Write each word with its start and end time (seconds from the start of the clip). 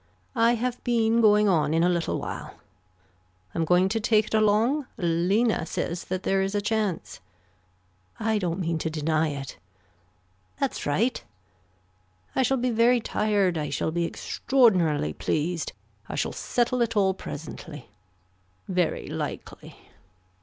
I 0.39 0.55
have 0.55 0.83
been 0.83 1.21
going 1.21 1.47
on 1.47 1.75
in 1.75 1.83
a 1.83 1.87
little 1.87 2.17
while. 2.19 2.55
I 3.53 3.57
am 3.59 3.65
going 3.65 3.87
to 3.89 3.99
take 3.99 4.25
it 4.25 4.33
along. 4.33 4.87
Lena 4.97 5.63
says 5.67 6.05
that 6.05 6.23
there 6.23 6.41
is 6.41 6.55
a 6.55 6.59
chance. 6.59 7.19
I 8.19 8.39
don't 8.39 8.59
mean 8.59 8.79
to 8.79 8.89
deny 8.89 9.27
it. 9.27 9.57
That's 10.59 10.87
right. 10.87 11.23
I 12.35 12.41
shall 12.41 12.57
be 12.57 12.71
very 12.71 12.99
tired 12.99 13.59
I 13.59 13.69
shall 13.69 13.91
be 13.91 14.05
extraordinarily 14.07 15.13
pleased, 15.13 15.71
I 16.09 16.15
shall 16.15 16.33
settle 16.33 16.81
it 16.81 16.97
all 16.97 17.13
presently. 17.13 17.87
Very 18.67 19.05
likely. 19.05 19.75